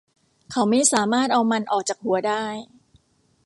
[0.51, 2.43] เขาไม่สามารถเอามันออกจากหัวได้